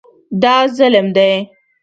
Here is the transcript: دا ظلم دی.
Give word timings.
دا 0.41 0.55
ظلم 0.77 1.07
دی. 1.15 1.33